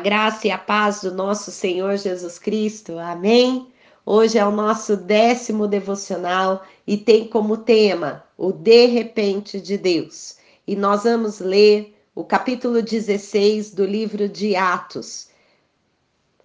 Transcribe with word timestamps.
graça 0.00 0.48
e 0.48 0.50
a 0.50 0.58
paz 0.58 1.02
do 1.02 1.14
nosso 1.14 1.52
Senhor 1.52 1.96
Jesus 1.96 2.38
Cristo. 2.38 2.98
Amém? 2.98 3.68
Hoje 4.04 4.38
é 4.38 4.44
o 4.44 4.50
nosso 4.50 4.96
décimo 4.96 5.68
devocional 5.68 6.64
e 6.86 6.96
tem 6.96 7.28
como 7.28 7.58
tema 7.58 8.24
o 8.36 8.50
de 8.50 8.86
repente 8.86 9.60
de 9.60 9.76
Deus. 9.76 10.36
E 10.66 10.74
nós 10.74 11.04
vamos 11.04 11.38
ler 11.38 11.94
o 12.14 12.24
capítulo 12.24 12.82
16 12.82 13.72
do 13.72 13.84
livro 13.84 14.28
de 14.28 14.56
Atos. 14.56 15.28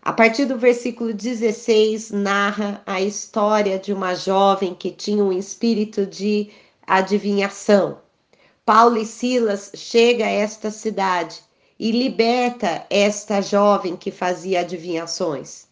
A 0.02 0.12
partir 0.12 0.46
do 0.46 0.58
versículo 0.58 1.14
16, 1.14 2.12
narra 2.12 2.84
a 2.86 3.02
história 3.02 3.80
de 3.80 3.94
uma 3.94 4.14
jovem 4.16 4.76
que 4.76 4.92
tinha 4.92 5.24
um 5.24 5.32
espírito 5.32 6.06
de 6.06 6.52
adivinhação. 6.86 8.00
Paulo 8.66 8.98
e 8.98 9.06
Silas 9.06 9.72
chega 9.74 10.26
a 10.26 10.30
esta 10.30 10.70
cidade 10.70 11.42
e 11.80 11.92
liberta 11.92 12.86
esta 12.90 13.42
jovem 13.42 13.96
que 13.96 14.12
fazia 14.12 14.62
adivinhações. 14.62 15.68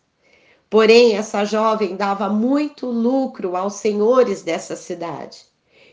Porém, 0.70 1.16
essa 1.16 1.46
jovem 1.46 1.96
dava 1.96 2.30
muito 2.30 2.88
lucro 2.88 3.56
aos 3.56 3.76
senhores 3.76 4.42
dessa 4.42 4.76
cidade. 4.76 5.46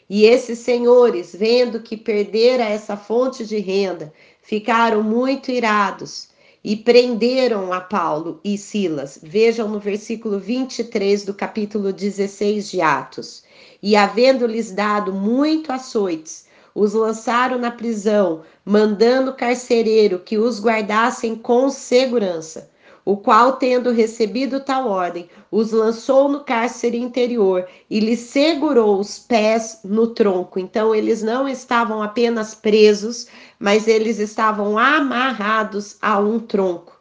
E 0.09 0.25
esses 0.25 0.59
senhores, 0.59 1.37
vendo 1.39 1.81
que 1.81 1.97
perdera 1.97 2.65
essa 2.65 2.97
fonte 2.97 3.47
de 3.47 3.59
renda, 3.59 4.13
ficaram 4.43 5.03
muito 5.03 5.51
irados 5.51 6.31
e 6.65 6.75
prenderam 6.77 7.73
a 7.73 7.81
Paulo 7.81 8.41
e 8.43 8.59
Silas. 8.59 9.21
Vejam 9.23 9.69
no 9.69 9.79
versículo 9.79 10.41
23 10.41 11.25
do 11.25 11.33
capítulo 11.33 11.93
16 11.93 12.71
de 12.71 12.81
Atos. 12.81 13.45
E 13.83 13.95
havendo-lhes 13.95 14.73
dado 14.73 15.13
muito 15.13 15.71
açoites, 15.71 16.47
os 16.75 16.95
lançaram 16.95 17.59
na 17.59 17.71
prisão, 17.71 18.43
mandando 18.65 19.31
o 19.31 19.37
carcereiro 19.37 20.19
que 20.19 20.39
os 20.39 20.61
guardassem 20.61 21.35
com 21.35 21.69
segurança, 21.71 22.71
o 23.05 23.17
qual, 23.17 23.55
tendo 23.55 23.91
recebido 23.91 24.61
tal 24.61 24.89
ordem, 24.89 25.29
os 25.51 25.73
lançou 25.73 26.29
no 26.29 26.45
cárcere 26.45 26.99
interior 26.99 27.67
e 27.89 27.99
lhes 27.99 28.21
segurou 28.21 29.01
os 29.01 29.19
pés 29.19 29.81
no 29.83 30.09
tronco. 30.09 30.59
Então, 30.59 30.95
eles 30.95 31.23
não 31.23 31.49
estavam 31.49 32.03
apenas 32.03 32.55
presos, 32.55 33.27
mas 33.59 33.89
eles 33.89 34.19
estavam 34.19 34.79
amarrados 34.79 35.97
a 36.01 36.19
um 36.19 36.39
tronco. 36.39 37.01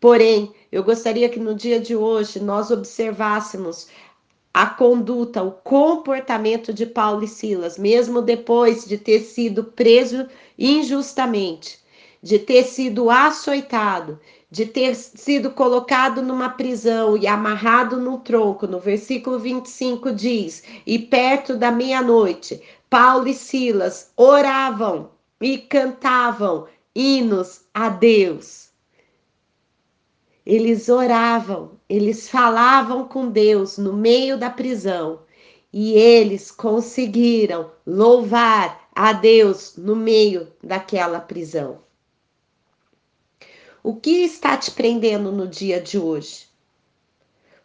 Porém, 0.00 0.52
eu 0.70 0.84
gostaria 0.84 1.28
que 1.28 1.40
no 1.40 1.54
dia 1.54 1.80
de 1.80 1.96
hoje 1.96 2.38
nós 2.38 2.70
observássemos 2.70 3.88
a 4.52 4.66
conduta, 4.66 5.42
o 5.42 5.52
comportamento 5.52 6.72
de 6.72 6.86
Paulo 6.86 7.24
e 7.24 7.28
Silas, 7.28 7.78
mesmo 7.78 8.22
depois 8.22 8.84
de 8.84 8.98
ter 8.98 9.20
sido 9.20 9.64
preso 9.64 10.26
injustamente, 10.58 11.78
de 12.22 12.38
ter 12.38 12.64
sido 12.64 13.10
açoitado, 13.10 14.18
de 14.50 14.64
ter 14.66 14.94
sido 14.94 15.50
colocado 15.50 16.22
numa 16.22 16.48
prisão 16.48 17.16
e 17.16 17.26
amarrado 17.26 17.98
num 18.00 18.18
tronco. 18.18 18.66
No 18.66 18.80
versículo 18.80 19.38
25 19.38 20.12
diz: 20.12 20.62
E 20.86 20.98
perto 20.98 21.54
da 21.54 21.70
meia-noite, 21.70 22.60
Paulo 22.88 23.28
e 23.28 23.34
Silas 23.34 24.10
oravam 24.16 25.10
e 25.40 25.58
cantavam 25.58 26.66
hinos 26.94 27.60
a 27.72 27.88
Deus. 27.88 28.67
Eles 30.48 30.88
oravam, 30.88 31.72
eles 31.86 32.26
falavam 32.26 33.06
com 33.06 33.28
Deus 33.28 33.76
no 33.76 33.92
meio 33.92 34.38
da 34.38 34.48
prisão 34.48 35.20
e 35.70 35.92
eles 35.92 36.50
conseguiram 36.50 37.70
louvar 37.86 38.88
a 38.94 39.12
Deus 39.12 39.76
no 39.76 39.94
meio 39.94 40.50
daquela 40.64 41.20
prisão. 41.20 41.80
O 43.82 43.96
que 43.96 44.24
está 44.24 44.56
te 44.56 44.70
prendendo 44.70 45.30
no 45.30 45.46
dia 45.46 45.82
de 45.82 45.98
hoje? 45.98 46.46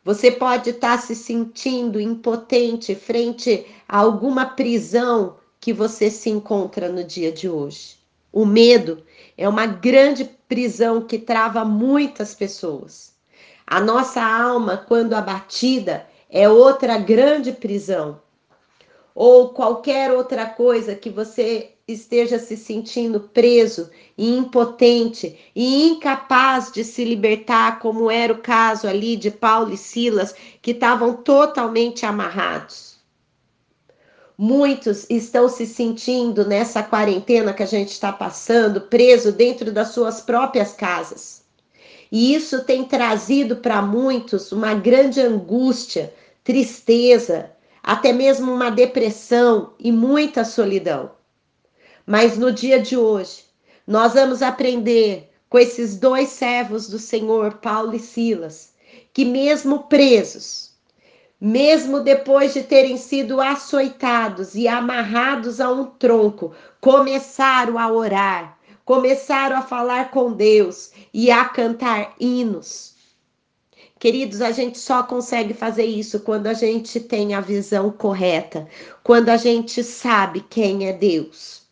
Você 0.04 0.30
pode 0.30 0.72
estar 0.72 1.02
se 1.02 1.16
sentindo 1.16 2.02
impotente 2.02 2.96
frente 2.96 3.66
a 3.88 4.00
alguma 4.00 4.46
prisão 4.46 5.38
que 5.58 5.72
você 5.72 6.12
se 6.12 6.30
encontra 6.30 6.90
no 6.90 7.06
dia 7.06 7.32
de 7.32 7.48
hoje. 7.48 7.96
O 8.30 8.46
medo 8.46 9.02
é 9.38 9.48
uma 9.48 9.66
grande 9.66 10.26
prisão 10.48 11.02
que 11.02 11.18
trava 11.18 11.66
muitas 11.66 12.36
pessoas. 12.36 13.14
A 13.66 13.80
nossa 13.80 14.22
alma, 14.22 14.78
quando 14.78 15.14
abatida, 15.14 16.06
é 16.30 16.48
outra 16.50 16.98
grande 16.98 17.52
prisão. 17.52 18.22
Ou 19.16 19.50
qualquer 19.50 20.12
outra 20.12 20.46
coisa 20.46 20.96
que 20.96 21.10
você 21.10 21.74
esteja 21.88 22.40
se 22.40 22.56
sentindo 22.56 23.20
preso 23.20 23.90
e 24.18 24.36
impotente 24.36 25.38
e 25.56 25.88
incapaz 25.90 26.72
de 26.72 26.84
se 26.84 27.04
libertar, 27.04 27.80
como 27.80 28.10
era 28.10 28.32
o 28.32 28.42
caso 28.42 28.88
ali 28.88 29.16
de 29.16 29.30
Paulo 29.30 29.74
e 29.74 29.78
Silas, 29.78 30.34
que 30.62 30.72
estavam 30.72 31.14
totalmente 31.14 32.06
amarrados. 32.06 32.93
Muitos 34.38 35.06
estão 35.10 35.48
se 35.48 35.66
sentindo 35.68 36.46
nessa 36.46 36.82
quarentena 36.82 37.54
que 37.54 37.62
a 37.62 37.68
gente 37.68 37.92
está 37.92 38.12
passando, 38.12 38.82
preso 38.82 39.32
dentro 39.32 39.72
das 39.72 39.90
suas 39.90 40.22
próprias 40.22 40.74
casas. 40.74 41.44
E 42.12 42.34
isso 42.34 42.64
tem 42.64 42.84
trazido 42.84 43.58
para 43.58 43.82
muitos 43.82 44.52
uma 44.52 44.74
grande 44.74 45.22
angústia, 45.22 46.14
tristeza, 46.44 47.52
até 47.82 48.12
mesmo 48.12 48.52
uma 48.52 48.70
depressão 48.70 49.74
e 49.80 49.92
muita 49.92 50.44
solidão. 50.44 51.12
Mas 52.06 52.38
no 52.38 52.52
dia 52.52 52.80
de 52.80 52.98
hoje, 52.98 53.46
nós 53.86 54.14
vamos 54.14 54.42
aprender 54.42 55.32
com 55.50 55.60
esses 55.60 55.96
dois 55.98 56.30
servos 56.30 56.88
do 56.88 56.98
Senhor, 56.98 57.56
Paulo 57.56 57.96
e 57.96 58.00
Silas, 58.00 58.74
que 59.14 59.24
mesmo 59.24 59.84
presos, 59.84 60.73
mesmo 61.46 62.00
depois 62.00 62.54
de 62.54 62.64
terem 62.64 62.96
sido 62.96 63.42
açoitados 63.42 64.56
e 64.56 64.66
amarrados 64.66 65.60
a 65.60 65.70
um 65.70 65.84
tronco, 65.84 66.54
começaram 66.80 67.78
a 67.78 67.92
orar, 67.92 68.58
começaram 68.86 69.58
a 69.58 69.62
falar 69.62 70.10
com 70.10 70.32
Deus 70.32 70.94
e 71.14 71.30
a 71.30 71.44
cantar 71.44 72.16
hinos. 72.18 72.96
Queridos, 74.00 74.42
a 74.42 74.52
gente 74.52 74.80
só 74.80 75.04
consegue 75.04 75.54
fazer 75.54 75.84
isso 75.84 76.22
quando 76.22 76.48
a 76.48 76.54
gente 76.54 76.98
tem 77.02 77.34
a 77.34 77.42
visão 77.42 77.92
correta, 77.92 78.66
quando 79.04 79.28
a 79.28 79.36
gente 79.36 79.84
sabe 79.84 80.40
quem 80.50 80.88
é 80.88 80.94
Deus. 80.94 81.64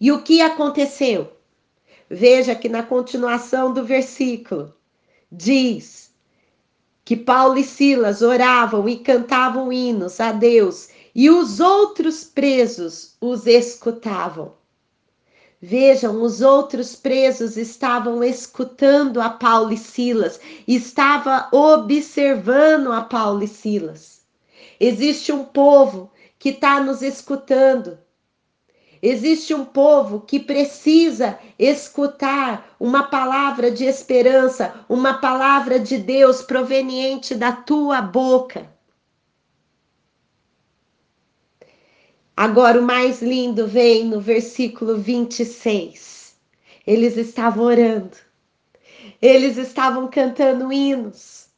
E 0.00 0.12
o 0.12 0.22
que 0.22 0.40
aconteceu? 0.40 1.32
Veja 2.08 2.54
que 2.54 2.68
na 2.68 2.84
continuação 2.84 3.74
do 3.74 3.82
versículo 3.82 4.72
diz 5.32 6.09
que 7.10 7.16
Paulo 7.16 7.58
e 7.58 7.64
Silas 7.64 8.22
oravam 8.22 8.88
e 8.88 8.96
cantavam 8.96 9.72
hinos 9.72 10.20
a 10.20 10.30
Deus 10.30 10.90
e 11.12 11.28
os 11.28 11.58
outros 11.58 12.22
presos 12.22 13.16
os 13.20 13.48
escutavam. 13.48 14.52
Vejam, 15.60 16.22
os 16.22 16.40
outros 16.40 16.94
presos 16.94 17.56
estavam 17.56 18.22
escutando 18.22 19.20
a 19.20 19.28
Paulo 19.28 19.72
e 19.72 19.76
Silas, 19.76 20.38
estava 20.68 21.48
observando 21.50 22.92
a 22.92 23.00
Paulo 23.00 23.42
e 23.42 23.48
Silas. 23.48 24.20
Existe 24.78 25.32
um 25.32 25.44
povo 25.44 26.12
que 26.38 26.50
está 26.50 26.80
nos 26.80 27.02
escutando, 27.02 27.98
Existe 29.02 29.54
um 29.54 29.64
povo 29.64 30.20
que 30.20 30.38
precisa 30.38 31.38
escutar 31.58 32.76
uma 32.78 33.04
palavra 33.04 33.70
de 33.70 33.84
esperança, 33.84 34.84
uma 34.88 35.14
palavra 35.14 35.80
de 35.80 35.96
Deus 35.96 36.42
proveniente 36.42 37.34
da 37.34 37.50
tua 37.50 38.02
boca. 38.02 38.68
Agora, 42.36 42.80
o 42.80 42.84
mais 42.84 43.22
lindo 43.22 43.66
vem 43.66 44.04
no 44.04 44.20
versículo 44.20 44.98
26. 44.98 46.36
Eles 46.86 47.16
estavam 47.16 47.64
orando, 47.64 48.16
eles 49.20 49.56
estavam 49.56 50.08
cantando 50.08 50.72
hinos, 50.72 51.48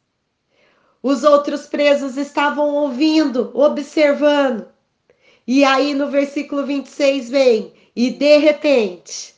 os 1.03 1.25
outros 1.25 1.67
presos 1.67 2.17
estavam 2.17 2.75
ouvindo, 2.75 3.51
observando. 3.55 4.72
E 5.47 5.65
aí 5.65 5.93
no 5.93 6.09
versículo 6.09 6.65
26 6.65 7.29
vem, 7.29 7.73
e 7.97 8.11
de 8.11 8.37
repente, 8.39 9.35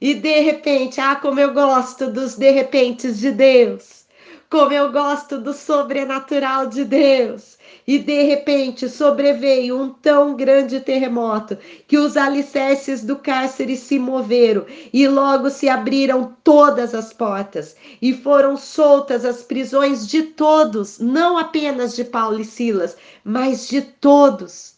e 0.00 0.14
de 0.14 0.40
repente, 0.40 1.00
ah, 1.00 1.16
como 1.16 1.40
eu 1.40 1.52
gosto 1.52 2.10
dos 2.10 2.36
de 2.36 2.50
repentes 2.50 3.18
de 3.18 3.32
Deus, 3.32 4.04
como 4.48 4.72
eu 4.72 4.92
gosto 4.92 5.38
do 5.38 5.52
sobrenatural 5.52 6.68
de 6.68 6.84
Deus. 6.84 7.56
E 7.86 7.98
de 7.98 8.22
repente 8.22 8.88
sobreveio 8.88 9.80
um 9.80 9.88
tão 9.88 10.36
grande 10.36 10.78
terremoto 10.80 11.58
que 11.88 11.98
os 11.98 12.16
alicerces 12.16 13.02
do 13.02 13.16
cárcere 13.16 13.76
se 13.76 13.98
moveram 13.98 14.64
e 14.92 15.08
logo 15.08 15.50
se 15.50 15.68
abriram 15.68 16.36
todas 16.44 16.94
as 16.94 17.12
portas 17.12 17.74
e 18.00 18.12
foram 18.12 18.56
soltas 18.56 19.24
as 19.24 19.42
prisões 19.42 20.06
de 20.06 20.22
todos, 20.22 20.98
não 21.00 21.36
apenas 21.36 21.96
de 21.96 22.04
Paulo 22.04 22.40
e 22.40 22.44
Silas, 22.44 22.96
mas 23.24 23.66
de 23.66 23.82
todos. 23.82 24.75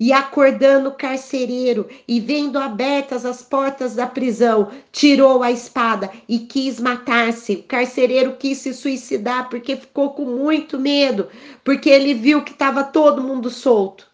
E 0.00 0.12
acordando 0.12 0.90
o 0.90 0.94
carcereiro 0.94 1.88
e 2.06 2.20
vendo 2.20 2.56
abertas 2.56 3.24
as 3.26 3.42
portas 3.42 3.96
da 3.96 4.06
prisão, 4.06 4.70
tirou 4.92 5.42
a 5.42 5.50
espada 5.50 6.08
e 6.28 6.38
quis 6.38 6.78
matar-se. 6.78 7.54
O 7.54 7.62
carcereiro 7.64 8.36
quis 8.36 8.58
se 8.58 8.72
suicidar 8.72 9.48
porque 9.48 9.74
ficou 9.74 10.10
com 10.10 10.24
muito 10.24 10.78
medo, 10.78 11.28
porque 11.64 11.90
ele 11.90 12.14
viu 12.14 12.44
que 12.44 12.52
estava 12.52 12.84
todo 12.84 13.24
mundo 13.24 13.50
solto. 13.50 14.08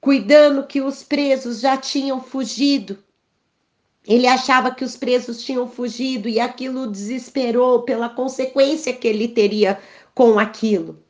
Cuidando 0.00 0.66
que 0.66 0.80
os 0.80 1.02
presos 1.02 1.58
já 1.58 1.76
tinham 1.76 2.20
fugido. 2.20 2.96
Ele 4.06 4.28
achava 4.28 4.70
que 4.70 4.84
os 4.84 4.96
presos 4.96 5.42
tinham 5.42 5.68
fugido 5.68 6.28
e 6.28 6.38
aquilo 6.38 6.86
desesperou 6.86 7.82
pela 7.82 8.08
consequência 8.08 8.94
que 8.94 9.08
ele 9.08 9.26
teria 9.26 9.80
com 10.14 10.38
aquilo. 10.38 11.02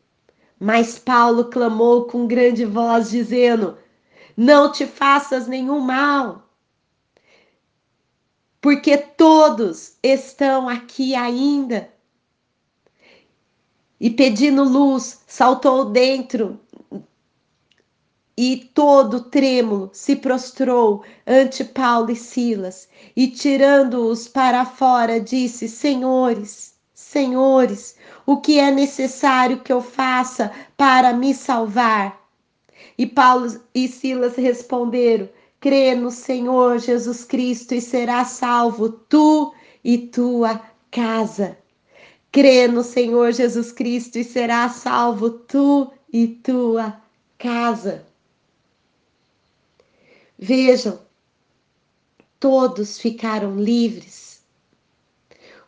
Mas 0.60 0.98
Paulo 0.98 1.50
clamou 1.50 2.06
com 2.06 2.26
grande 2.26 2.64
voz, 2.64 3.10
dizendo: 3.10 3.78
Não 4.36 4.72
te 4.72 4.86
faças 4.86 5.46
nenhum 5.46 5.80
mal, 5.80 6.48
porque 8.60 8.96
todos 8.98 9.96
estão 10.02 10.68
aqui 10.68 11.14
ainda. 11.14 11.92
E 14.00 14.10
pedindo 14.10 14.62
luz, 14.62 15.22
saltou 15.26 15.86
dentro 15.86 16.60
e 18.40 18.70
todo 18.72 19.24
trêmulo 19.24 19.90
se 19.92 20.14
prostrou 20.14 21.02
ante 21.26 21.64
Paulo 21.64 22.12
e 22.12 22.14
Silas, 22.14 22.88
e 23.16 23.26
tirando-os 23.26 24.28
para 24.28 24.64
fora, 24.64 25.20
disse: 25.20 25.68
Senhores, 25.68 26.77
senhores, 27.08 27.96
o 28.26 28.36
que 28.36 28.58
é 28.58 28.70
necessário 28.70 29.60
que 29.60 29.72
eu 29.72 29.80
faça 29.80 30.52
para 30.76 31.12
me 31.12 31.34
salvar? 31.34 32.28
E 32.96 33.06
Paulo 33.06 33.60
e 33.74 33.88
Silas 33.88 34.36
responderam: 34.36 35.28
Crê 35.58 35.94
no 35.94 36.10
Senhor 36.10 36.78
Jesus 36.78 37.24
Cristo 37.24 37.74
e 37.74 37.80
serás 37.80 38.28
salvo, 38.28 38.90
tu 38.90 39.54
e 39.82 39.98
tua 39.98 40.60
casa. 40.90 41.56
Crê 42.30 42.68
no 42.68 42.82
Senhor 42.82 43.32
Jesus 43.32 43.72
Cristo 43.72 44.18
e 44.18 44.24
serás 44.24 44.72
salvo, 44.72 45.30
tu 45.30 45.90
e 46.12 46.28
tua 46.28 47.00
casa. 47.38 48.04
Vejam, 50.38 51.00
todos 52.38 52.98
ficaram 52.98 53.56
livres 53.56 54.27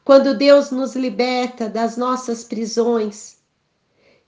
quando 0.04 0.36
Deus 0.36 0.70
nos 0.70 0.94
liberta 0.96 1.68
das 1.68 1.96
nossas 1.96 2.44
prisões, 2.44 3.38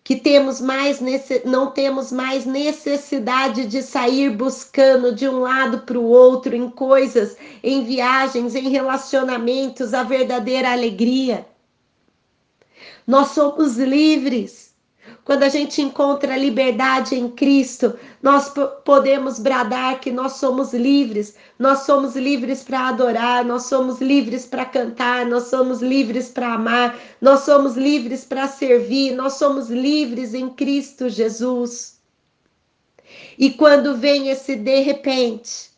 que 0.04 0.16
temos 0.16 0.60
mais 0.60 1.00
não 1.44 1.70
temos 1.70 2.10
mais 2.10 2.44
necessidade 2.44 3.66
de 3.66 3.82
sair 3.82 4.30
buscando 4.36 5.14
de 5.14 5.28
um 5.28 5.40
lado 5.40 5.80
para 5.80 5.98
o 5.98 6.04
outro 6.04 6.56
em 6.56 6.68
coisas, 6.68 7.36
em 7.62 7.84
viagens, 7.84 8.54
em 8.54 8.68
relacionamentos, 8.68 9.94
a 9.94 10.02
verdadeira 10.02 10.72
alegria. 10.72 11.46
Nós 13.06 13.28
somos 13.28 13.76
livres. 13.76 14.71
Quando 15.24 15.44
a 15.44 15.48
gente 15.48 15.80
encontra 15.80 16.36
liberdade 16.36 17.14
em 17.14 17.28
Cristo, 17.30 17.96
nós 18.20 18.52
podemos 18.84 19.38
bradar 19.38 20.00
que 20.00 20.10
nós 20.10 20.32
somos 20.32 20.74
livres. 20.74 21.36
Nós 21.56 21.80
somos 21.80 22.16
livres 22.16 22.64
para 22.64 22.88
adorar, 22.88 23.44
nós 23.44 23.64
somos 23.64 24.00
livres 24.00 24.46
para 24.46 24.64
cantar, 24.64 25.24
nós 25.24 25.44
somos 25.44 25.80
livres 25.80 26.28
para 26.28 26.54
amar, 26.54 26.98
nós 27.20 27.40
somos 27.40 27.76
livres 27.76 28.24
para 28.24 28.48
servir, 28.48 29.14
nós 29.14 29.34
somos 29.34 29.70
livres 29.70 30.34
em 30.34 30.50
Cristo 30.50 31.08
Jesus. 31.08 32.00
E 33.38 33.50
quando 33.50 33.96
vem 33.96 34.28
esse 34.28 34.56
de 34.56 34.80
repente, 34.80 35.70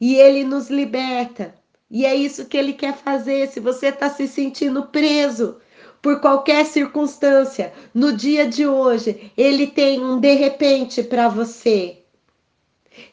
e 0.00 0.16
ele 0.16 0.42
nos 0.42 0.68
liberta, 0.70 1.54
e 1.88 2.04
é 2.04 2.16
isso 2.16 2.46
que 2.46 2.56
ele 2.56 2.72
quer 2.72 2.96
fazer. 2.96 3.48
Se 3.48 3.60
você 3.60 3.88
está 3.88 4.10
se 4.10 4.26
sentindo 4.26 4.86
preso, 4.86 5.58
por 6.04 6.20
qualquer 6.20 6.66
circunstância, 6.66 7.72
no 7.94 8.14
dia 8.14 8.46
de 8.46 8.66
hoje, 8.66 9.32
Ele 9.34 9.66
tem 9.66 10.04
um 10.04 10.20
de 10.20 10.34
repente 10.34 11.02
para 11.02 11.30
você. 11.30 11.96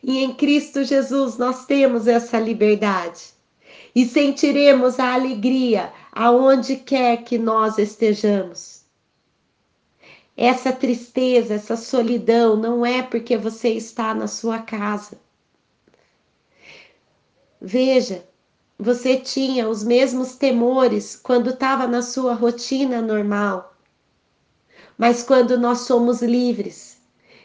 E 0.03 0.21
em 0.21 0.33
Cristo 0.33 0.83
Jesus 0.83 1.37
nós 1.37 1.65
temos 1.65 2.05
essa 2.05 2.37
liberdade. 2.37 3.29
E 3.95 4.05
sentiremos 4.05 4.99
a 4.99 5.13
alegria 5.13 5.93
aonde 6.11 6.75
quer 6.75 7.23
que 7.23 7.37
nós 7.37 7.77
estejamos. 7.77 8.83
Essa 10.35 10.73
tristeza, 10.73 11.53
essa 11.53 11.77
solidão 11.77 12.57
não 12.57 12.85
é 12.85 13.01
porque 13.01 13.37
você 13.37 13.69
está 13.69 14.13
na 14.13 14.27
sua 14.27 14.59
casa. 14.59 15.17
Veja, 17.61 18.25
você 18.81 19.15
tinha 19.15 19.69
os 19.69 19.83
mesmos 19.83 20.35
temores 20.35 21.15
quando 21.15 21.51
estava 21.51 21.85
na 21.85 22.01
sua 22.01 22.33
rotina 22.33 22.99
normal. 22.99 23.75
Mas 24.97 25.21
quando 25.21 25.55
nós 25.55 25.81
somos 25.81 26.23
livres, 26.23 26.97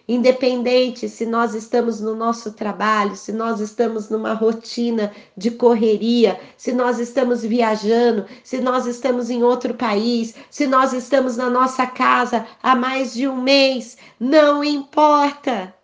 independente 0.09 1.11
se 1.11 1.27
nós 1.27 1.55
estamos 1.55 2.01
no 2.01 2.17
nosso 2.17 2.53
trabalho, 2.53 3.15
se 3.15 3.33
nós 3.33 3.61
estamos 3.61 4.09
numa 4.09 4.33
rotina 4.33 5.13
de 5.37 5.51
correria, 5.51 6.41
se 6.57 6.73
nós 6.73 6.99
estamos 6.99 7.43
viajando, 7.43 8.25
se 8.43 8.59
nós 8.63 8.87
estamos 8.87 9.29
em 9.29 9.43
outro 9.43 9.75
país, 9.75 10.35
se 10.51 10.67
nós 10.67 10.95
estamos 10.95 11.37
na 11.37 11.51
nossa 11.51 11.87
casa 11.87 12.47
há 12.63 12.75
mais 12.75 13.13
de 13.13 13.29
um 13.29 13.43
mês, 13.43 13.99
não 14.19 14.65
importa. 14.65 15.76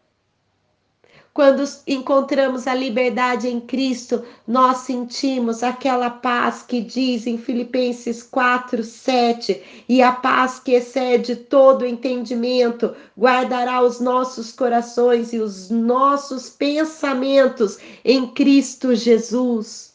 Quando 1.35 1.65
encontramos 1.87 2.67
a 2.67 2.75
liberdade 2.75 3.49
em 3.49 3.59
Cristo, 3.59 4.23
nós 4.47 4.79
sentimos 4.79 5.63
aquela 5.63 6.11
paz 6.11 6.63
que 6.63 6.79
diz 6.79 7.27
em 7.27 7.39
Filipenses 7.39 8.23
4, 8.23 8.85
7, 8.85 9.63
e 9.89 10.03
a 10.03 10.13
paz 10.13 10.59
que 10.59 10.73
excede 10.73 11.35
todo 11.35 11.87
entendimento 11.87 12.95
guardará 13.17 13.81
os 13.81 13.99
nossos 13.99 14.53
corações 14.53 15.33
e 15.33 15.39
os 15.39 15.71
nossos 15.71 16.51
pensamentos 16.51 17.79
em 18.05 18.27
Cristo 18.27 18.95
Jesus. 18.95 19.92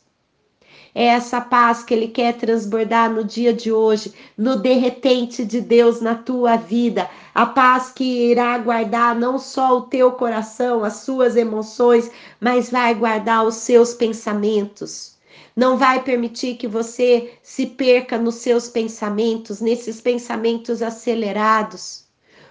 É 1.00 1.10
essa 1.10 1.40
paz 1.40 1.84
que 1.84 1.94
Ele 1.94 2.08
quer 2.08 2.34
transbordar 2.38 3.08
no 3.08 3.24
dia 3.24 3.54
de 3.54 3.72
hoje, 3.72 4.16
no 4.36 4.56
derretente 4.56 5.46
de 5.46 5.62
Deus 5.62 6.02
na 6.02 6.16
tua 6.16 6.56
vida. 6.56 7.08
A 7.36 7.46
paz 7.46 7.92
que 7.92 8.32
irá 8.32 8.58
guardar 8.58 9.14
não 9.14 9.38
só 9.38 9.78
o 9.78 9.82
teu 9.82 10.14
coração, 10.14 10.84
as 10.84 11.02
suas 11.02 11.36
emoções, 11.36 12.10
mas 12.40 12.72
vai 12.72 12.96
guardar 12.96 13.46
os 13.46 13.58
seus 13.58 13.94
pensamentos. 13.94 15.16
Não 15.56 15.78
vai 15.78 16.02
permitir 16.02 16.56
que 16.56 16.68
você 16.68 17.32
se 17.44 17.68
perca 17.68 18.18
nos 18.18 18.34
seus 18.38 18.68
pensamentos, 18.68 19.62
nesses 19.62 20.02
pensamentos 20.02 20.82
acelerados. 20.82 22.07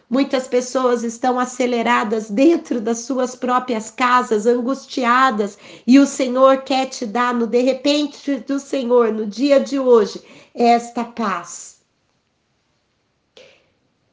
Muitas 0.09 0.47
pessoas 0.47 1.03
estão 1.03 1.39
aceleradas 1.39 2.31
dentro 2.31 2.81
das 2.81 3.01
suas 3.01 3.35
próprias 3.35 3.91
casas, 3.91 4.47
angustiadas, 4.47 5.59
e 5.85 5.99
o 5.99 6.07
Senhor 6.07 6.63
quer 6.63 6.87
te 6.87 7.05
dar, 7.05 7.35
no 7.35 7.47
de 7.47 7.61
repente 7.61 8.37
do 8.37 8.61
Senhor, 8.61 9.13
no 9.13 9.27
dia 9.27 9.59
de 9.59 9.81
hoje, 9.81 10.23
esta 10.55 11.05
paz. 11.05 11.81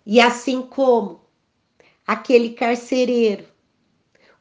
E 0.06 0.20
assim 0.20 0.64
como 0.64 1.22
aquele 2.06 2.50
carcereiro, 2.50 3.46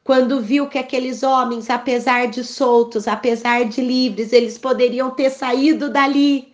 quando 0.03 0.41
viu 0.41 0.67
que 0.67 0.77
aqueles 0.77 1.23
homens, 1.23 1.69
apesar 1.69 2.27
de 2.27 2.43
soltos, 2.43 3.07
apesar 3.07 3.65
de 3.65 3.79
livres, 3.79 4.33
eles 4.33 4.57
poderiam 4.57 5.11
ter 5.11 5.29
saído 5.29 5.89
dali, 5.89 6.52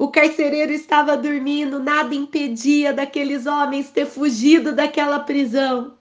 o 0.00 0.08
carcereiro 0.08 0.72
estava 0.72 1.14
dormindo, 1.14 1.78
nada 1.78 2.14
impedia 2.14 2.90
daqueles 2.90 3.44
homens 3.44 3.90
ter 3.90 4.06
fugido 4.06 4.74
daquela 4.74 5.20
prisão. 5.20 5.92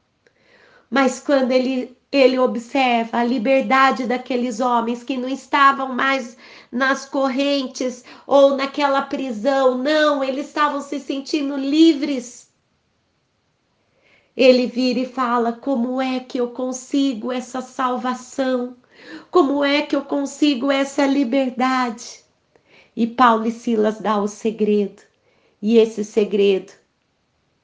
Mas 0.90 1.20
quando 1.20 1.52
ele, 1.52 1.98
ele 2.10 2.40
observa 2.40 3.18
a 3.18 3.26
liberdade 3.26 4.08
daqueles 4.08 4.62
homens 4.62 5.04
que 5.04 5.18
não 5.18 5.28
estavam 5.28 5.94
mais 5.94 6.38
nas 6.72 7.04
correntes 7.04 8.06
ou 8.26 8.56
naquela 8.56 9.02
prisão, 9.02 9.78
não, 9.78 10.24
eles 10.24 10.48
estavam 10.48 10.80
se 10.80 10.98
sentindo 10.98 11.58
livres. 11.58 12.50
Ele 14.34 14.66
vira 14.66 15.00
e 15.00 15.06
fala: 15.06 15.52
Como 15.52 16.02
é 16.02 16.22
que 16.22 16.38
eu 16.38 16.52
consigo 16.52 17.34
essa 17.34 17.60
salvação? 17.60 18.78
Como 19.30 19.62
é 19.62 19.82
que 19.82 19.94
eu 19.94 20.04
consigo 20.04 20.72
essa 20.72 21.06
liberdade? 21.06 22.29
E 23.00 23.08
Paulo 23.08 23.48
e 23.48 23.52
Silas 23.54 24.02
dá 24.02 24.22
o 24.22 24.28
segredo. 24.28 25.02
E 25.62 25.78
esse 25.78 26.04
segredo 26.04 26.74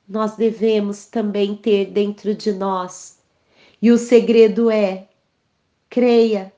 nós 0.08 0.38
devemos 0.38 1.08
também 1.08 1.58
ter 1.58 1.88
dentro 1.88 2.34
de 2.34 2.54
nós. 2.54 3.20
E 3.82 3.92
o 3.92 3.98
segredo 3.98 4.72
é: 4.72 5.10
creia 5.90 6.54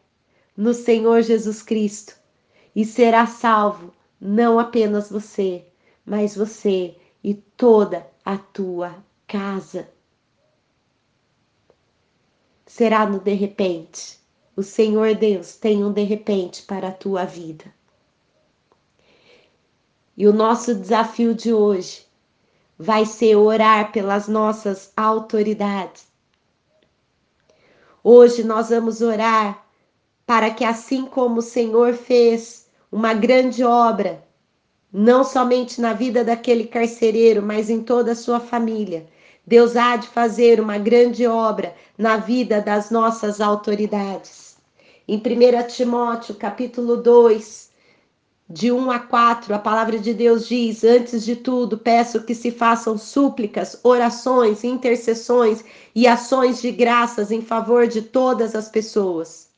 no 0.55 0.75
Senhor 0.75 1.24
Jesus 1.24 1.63
Cristo 1.63 2.15
e 2.75 2.86
será 2.86 3.25
salvo 3.25 3.91
não 4.22 4.60
apenas 4.60 5.10
você, 5.10 5.65
mas 6.05 6.36
você 6.36 6.96
e 7.24 7.34
toda 7.34 8.07
a 8.24 8.38
tua 8.38 9.03
casa. 9.25 9.89
será 12.67 13.07
no 13.07 13.19
de 13.19 13.34
repente. 13.34 14.19
O 14.55 14.62
Senhor 14.62 15.15
Deus 15.15 15.55
tem 15.55 15.84
um 15.84 15.91
de 15.91 16.03
repente 16.03 16.62
para 16.62 16.89
a 16.89 16.91
tua 16.91 17.25
vida. 17.25 17.65
E 20.17 20.27
o 20.27 20.33
nosso 20.33 20.74
desafio 20.74 21.36
de 21.36 21.53
hoje 21.53 22.01
vai 22.75 23.05
ser 23.05 23.36
orar 23.36 23.91
pelas 23.91 24.27
nossas 24.27 24.91
autoridades. 24.97 26.07
Hoje 28.03 28.43
nós 28.43 28.69
vamos 28.69 29.01
orar 29.01 29.63
para 30.25 30.50
que, 30.50 30.63
assim 30.63 31.05
como 31.05 31.38
o 31.38 31.43
Senhor 31.43 31.93
fez 31.93 32.65
uma 32.91 33.13
grande 33.13 33.63
obra, 33.63 34.24
não 34.91 35.24
somente 35.24 35.79
na 35.79 35.93
vida 35.93 36.24
daquele 36.24 36.65
carcereiro, 36.65 37.43
mas 37.43 37.69
em 37.69 37.83
toda 37.83 38.13
a 38.13 38.15
sua 38.15 38.39
família, 38.39 39.05
Deus 39.45 39.75
há 39.75 39.97
de 39.97 40.07
fazer 40.07 40.59
uma 40.59 40.79
grande 40.79 41.27
obra 41.27 41.75
na 41.95 42.17
vida 42.17 42.59
das 42.59 42.89
nossas 42.89 43.39
autoridades. 43.39 44.57
Em 45.07 45.17
1 45.17 45.67
Timóteo, 45.67 46.33
capítulo 46.36 46.97
2, 46.97 47.66
de 48.50 48.72
1 48.72 48.92
a 48.92 49.00
4, 49.00 49.54
a 49.54 49.60
palavra 49.60 50.00
de 50.00 50.13
Deus 50.13 50.48
diz: 50.48 50.84
Antes 50.84 51.25
de 51.25 51.36
tudo, 51.36 51.77
peço 51.77 52.24
que 52.24 52.34
se 52.34 52.50
façam 52.50 52.98
súplicas, 52.98 53.77
orações, 53.84 54.63
intercessões 54.63 55.66
e 55.94 56.08
ações 56.08 56.62
de 56.62 56.72
graças 56.72 57.30
em 57.30 57.42
favor 57.42 57.88
de 57.88 58.01
todas 58.01 58.56
as 58.56 58.70
pessoas. 58.70 59.50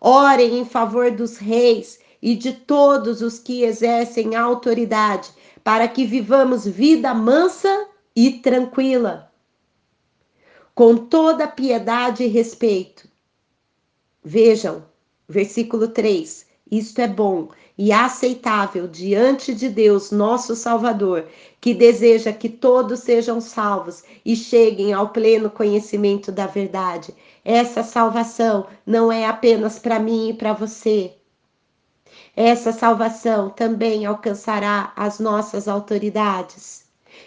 Orem 0.00 0.58
em 0.58 0.64
favor 0.64 1.12
dos 1.12 1.36
reis 1.36 2.00
e 2.20 2.34
de 2.34 2.52
todos 2.52 3.22
os 3.22 3.38
que 3.38 3.62
exercem 3.62 4.34
autoridade, 4.34 5.30
para 5.62 5.86
que 5.86 6.04
vivamos 6.04 6.66
vida 6.66 7.14
mansa 7.14 7.86
e 8.14 8.32
tranquila, 8.32 9.30
com 10.74 10.96
toda 10.96 11.46
piedade 11.46 12.24
e 12.24 12.26
respeito. 12.26 13.08
Vejam, 14.24 14.84
versículo 15.28 15.86
3 15.86 16.51
isto 16.72 17.00
é 17.02 17.06
bom 17.06 17.48
e 17.76 17.92
aceitável 17.92 18.88
diante 18.88 19.54
de 19.54 19.68
Deus, 19.68 20.10
nosso 20.10 20.56
Salvador, 20.56 21.26
que 21.60 21.74
deseja 21.74 22.32
que 22.32 22.48
todos 22.48 23.00
sejam 23.00 23.42
salvos 23.42 24.02
e 24.24 24.34
cheguem 24.34 24.90
ao 24.90 25.10
pleno 25.10 25.50
conhecimento 25.50 26.32
da 26.32 26.46
verdade. 26.46 27.14
Essa 27.44 27.82
salvação 27.82 28.66
não 28.86 29.12
é 29.12 29.26
apenas 29.26 29.78
para 29.78 29.98
mim 29.98 30.30
e 30.30 30.34
para 30.34 30.54
você. 30.54 31.14
Essa 32.34 32.72
salvação 32.72 33.50
também 33.50 34.06
alcançará 34.06 34.94
as 34.96 35.18
nossas 35.18 35.68
autoridades. 35.68 36.81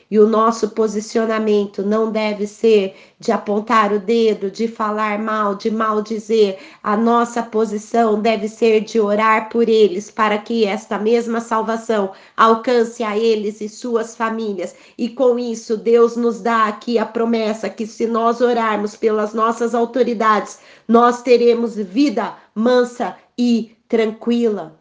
E 0.09 0.19
o 0.19 0.27
nosso 0.27 0.69
posicionamento 0.69 1.81
não 1.81 2.11
deve 2.11 2.45
ser 2.45 2.95
de 3.19 3.31
apontar 3.31 3.91
o 3.91 3.99
dedo, 3.99 4.51
de 4.51 4.67
falar 4.67 5.17
mal, 5.19 5.55
de 5.55 5.71
maldizer. 5.71 6.59
A 6.83 6.95
nossa 6.95 7.41
posição 7.41 8.21
deve 8.21 8.47
ser 8.47 8.81
de 8.81 8.99
orar 8.99 9.49
por 9.49 9.67
eles, 9.67 10.11
para 10.11 10.37
que 10.37 10.65
esta 10.65 10.99
mesma 10.99 11.41
salvação 11.41 12.11
alcance 12.37 13.03
a 13.03 13.17
eles 13.17 13.61
e 13.61 13.69
suas 13.69 14.15
famílias. 14.15 14.75
E 14.97 15.09
com 15.09 15.39
isso, 15.39 15.75
Deus 15.75 16.15
nos 16.15 16.41
dá 16.41 16.65
aqui 16.65 16.99
a 16.99 17.05
promessa 17.05 17.69
que 17.69 17.87
se 17.87 18.05
nós 18.05 18.41
orarmos 18.41 18.95
pelas 18.95 19.33
nossas 19.33 19.73
autoridades, 19.73 20.59
nós 20.87 21.21
teremos 21.21 21.75
vida 21.75 22.35
mansa 22.53 23.15
e 23.37 23.75
tranquila. 23.87 24.79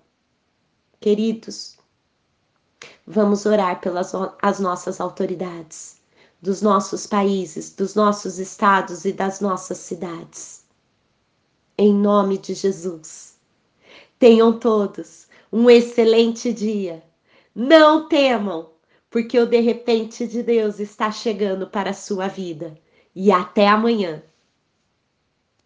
Queridos, 1.00 1.76
Vamos 3.06 3.44
orar 3.44 3.80
pelas 3.80 4.12
as 4.40 4.58
nossas 4.58 4.98
autoridades, 4.98 6.00
dos 6.40 6.62
nossos 6.62 7.06
países, 7.06 7.74
dos 7.74 7.94
nossos 7.94 8.38
estados 8.38 9.04
e 9.04 9.12
das 9.12 9.40
nossas 9.40 9.78
cidades. 9.78 10.64
Em 11.76 11.92
nome 11.92 12.38
de 12.38 12.54
Jesus. 12.54 13.38
Tenham 14.18 14.58
todos 14.58 15.28
um 15.52 15.68
excelente 15.68 16.52
dia. 16.52 17.02
Não 17.54 18.08
temam, 18.08 18.70
porque 19.10 19.38
o 19.38 19.46
de 19.46 19.60
repente 19.60 20.26
de 20.26 20.42
Deus 20.42 20.80
está 20.80 21.12
chegando 21.12 21.66
para 21.66 21.90
a 21.90 21.94
sua 21.94 22.26
vida. 22.26 22.74
E 23.14 23.30
até 23.30 23.68
amanhã. 23.68 24.22